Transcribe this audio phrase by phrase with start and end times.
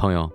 [0.00, 0.32] 朋友，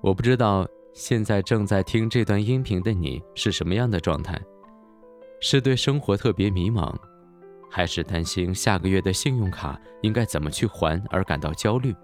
[0.00, 4.40] 我不知道现在正在听这段音频的你是什么样的状态，
[5.40, 6.90] 是对生活特别迷茫，
[7.70, 11.94] 还是担心下个月的信用卡应该怎么去还而感到焦虑？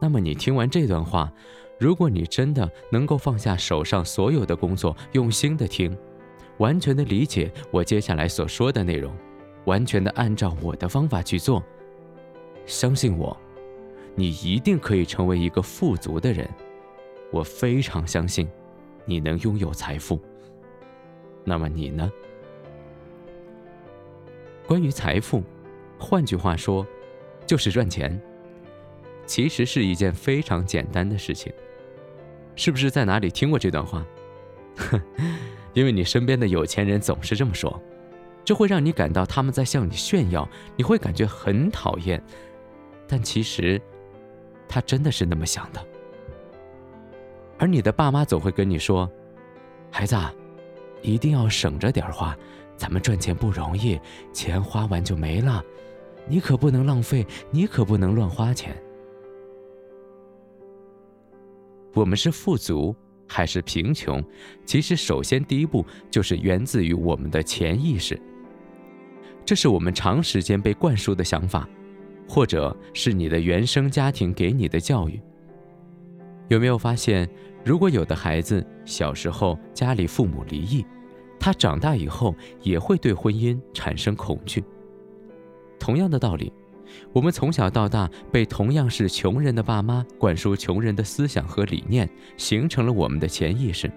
[0.00, 1.30] 那么你听完这段话，
[1.78, 5.94] 如果你真的能够放下手上所有的工作，用心的听，
[6.60, 9.14] 完全的理解我接下来所说的内容，
[9.66, 11.62] 完全的按照我的方法去做，
[12.64, 13.38] 相信我。
[14.14, 16.48] 你一定可以成为一个富足的人，
[17.30, 18.48] 我非常相信，
[19.06, 20.20] 你能拥有财富。
[21.44, 22.12] 那么你呢？
[24.66, 25.42] 关于财富，
[25.98, 26.86] 换句话说，
[27.46, 28.20] 就是赚钱。
[29.24, 31.52] 其实是一件非常简单的事情，
[32.54, 34.04] 是不是在哪里听过这段话？
[35.72, 37.80] 因为你身边的有钱人总是这么说，
[38.44, 42.22] 这会让你感到他们在向你炫耀，你会感觉很讨厌。
[43.08, 43.80] 但其实。
[44.72, 45.86] 他真的是那么想的，
[47.58, 49.06] 而你的爸妈总会跟你说
[49.92, 50.16] ：“孩子，
[51.02, 52.34] 一定要省着点花，
[52.74, 54.00] 咱们赚钱不容易，
[54.32, 55.62] 钱花完就没了，
[56.26, 58.74] 你可不能浪费，你可不能乱花钱。”
[61.92, 62.96] 我们是富足
[63.28, 64.24] 还是贫穷？
[64.64, 68.18] 其实，首先第一步就是源自于我们的潜意识，
[69.44, 71.68] 这是我们长时间被灌输的想法。
[72.28, 75.20] 或者是你的原生家庭给你的教育，
[76.48, 77.28] 有没有发现，
[77.64, 80.84] 如果有的孩子小时候家里父母离异，
[81.38, 84.64] 他长大以后也会对婚姻产生恐惧。
[85.78, 86.52] 同样的道理，
[87.12, 93.90] 我们从小到大被同样是穷人的爸妈灌输穷人的思想和理念，形成了我们的潜意识，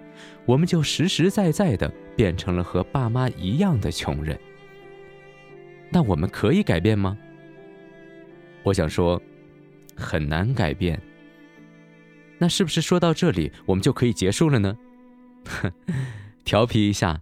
[0.44, 4.38] 我们就实实在在的变成了和爸妈一样的穷人。
[5.90, 7.16] 那我们可以改变吗？
[8.66, 9.22] 我想说，
[9.96, 11.00] 很难改变。
[12.36, 14.76] 那是不是说到这里，我们就可以结束了呢？
[16.44, 17.20] 调皮一下，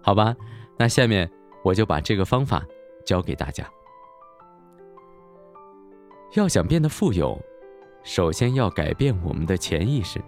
[0.00, 0.34] 好吧。
[0.78, 1.30] 那下面
[1.62, 2.64] 我就把这个方法
[3.04, 3.68] 教给大家。
[6.34, 7.38] 要想变得富有，
[8.02, 10.18] 首先要改变我们的潜意识，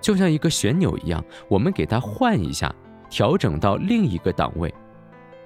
[0.00, 2.72] 就像一个旋钮一样，我们给它换一下，
[3.10, 4.72] 调整到另一个档位。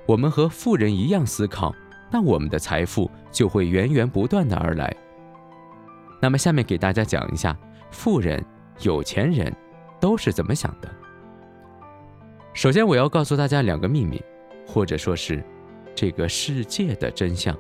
[0.05, 1.75] 我们和富人一样思考。
[2.10, 4.94] 那我们的财富就会源源不断的而来。
[6.20, 7.56] 那么下面给大家讲一下，
[7.91, 8.44] 富人、
[8.80, 9.54] 有钱人
[10.00, 10.88] 都是怎么想的。
[12.54, 14.20] 首先，我要告诉大家两个秘密，
[14.66, 15.44] 或者说是
[15.94, 17.56] 这个世界的真相。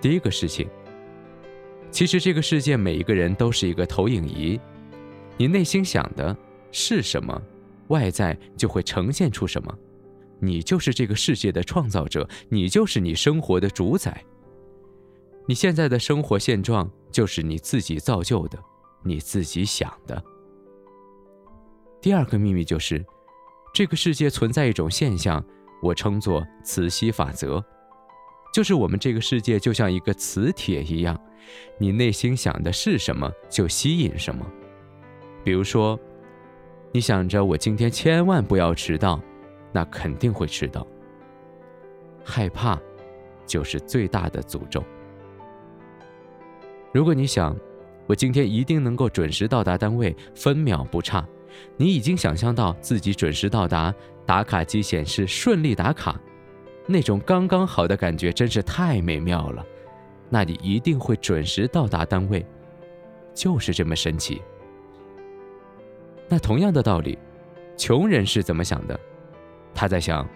[0.00, 0.68] 第一个事情，
[1.90, 4.60] 其实这个世界每一个人都是一个投影仪，
[5.36, 6.36] 你内心想的
[6.70, 7.42] 是什么，
[7.88, 9.76] 外在就会呈现出什么。
[10.40, 14.24] 你就是这个世界的创造者，你就是你生活的主宰。
[15.46, 18.58] 你现在的生活现状就是你自己造就的，
[19.02, 20.22] 你自己想的。
[22.00, 23.04] 第二个秘密就是，
[23.74, 25.44] 这个世界存在一种现象，
[25.82, 27.62] 我称作磁吸法则，
[28.54, 31.18] 就是我们这个世界就像一个磁铁一样，
[31.78, 34.46] 你内心想的是什么，就吸引什么。
[35.42, 35.98] 比如说，
[36.92, 39.20] 你想着我今天千万不要迟到。
[39.72, 40.86] 那肯定会迟到。
[42.24, 42.78] 害怕，
[43.46, 44.82] 就是最大的诅咒。
[46.92, 47.56] 如果你想，
[48.06, 51.26] 我今天一定能够准时到达单位，分秒不差，
[51.76, 53.94] 你已经想象到自己准时到达，
[54.26, 56.20] 打卡机显示顺利打卡，
[56.86, 59.64] 那种刚刚好的感觉真是太美妙了。
[60.28, 62.44] 那你一定会准时到达单位，
[63.34, 64.42] 就是这么神奇。
[66.28, 67.18] 那同样的道理，
[67.76, 68.98] 穷人是怎么想的？
[69.74, 70.28] 他在想，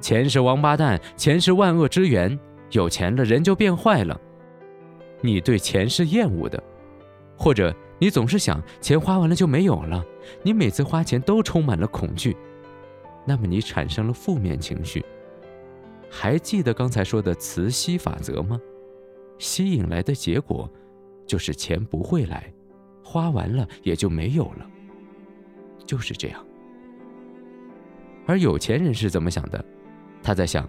[0.00, 2.38] 钱是王八蛋，钱是万恶之源，
[2.70, 4.20] 有钱了人就变坏了。
[5.20, 6.62] 你对钱是厌恶的，
[7.36, 10.04] 或者你总是想钱花完了就没有了，
[10.42, 12.36] 你每次花钱都充满了恐惧，
[13.24, 15.04] 那么你产生了负面情绪。
[16.10, 18.60] 还记得刚才说的磁吸法则吗？
[19.38, 20.70] 吸引来的结果，
[21.26, 22.52] 就是钱不会来，
[23.02, 24.66] 花完了也就没有了，
[25.86, 26.44] 就是这样。
[28.26, 29.64] 而有钱人是怎么想的？
[30.22, 30.68] 他在想，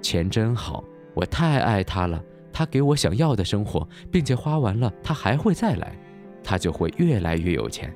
[0.00, 0.82] 钱真好，
[1.14, 2.22] 我太爱他了，
[2.52, 5.94] 他给我想要的生活，并且花完了他还会再来，
[6.42, 7.94] 他就会越来越有钱。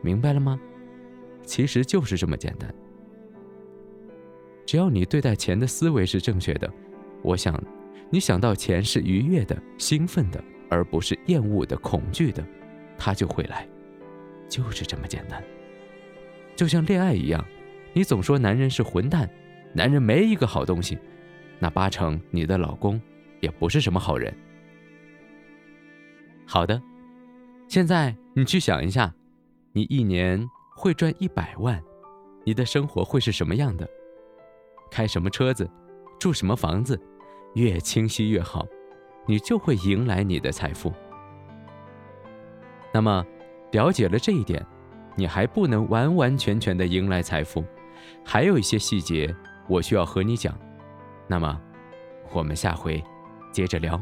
[0.00, 0.58] 明白了吗？
[1.44, 2.74] 其实就是这么简单。
[4.64, 6.72] 只要你对待钱的思维是正确的，
[7.22, 7.62] 我想，
[8.10, 12.44] 你想到钱是愉悦的、兴奋的，而不是厌恶的、恐惧的，
[12.96, 13.68] 他就会来，
[14.48, 15.42] 就是这么简单。
[16.56, 17.44] 就像恋爱一样。
[17.96, 19.26] 你总说男人是混蛋，
[19.72, 20.98] 男人没一个好东西，
[21.58, 23.00] 那八成你的老公
[23.40, 24.36] 也不是什么好人。
[26.44, 26.78] 好的，
[27.68, 29.14] 现在你去想一下，
[29.72, 30.46] 你一年
[30.76, 31.82] 会赚一百万，
[32.44, 33.88] 你的生活会是什么样的？
[34.90, 35.66] 开什么车子，
[36.20, 37.00] 住什么房子？
[37.54, 38.66] 越清晰越好，
[39.24, 40.92] 你就会迎来你的财富。
[42.92, 43.24] 那么，
[43.72, 44.62] 了解了这一点，
[45.14, 47.64] 你还不能完完全全的迎来财富，
[48.24, 49.34] 还有一些细节
[49.68, 50.56] 我需要和你讲。
[51.28, 51.60] 那么，
[52.32, 53.02] 我们下回
[53.52, 54.00] 接着聊。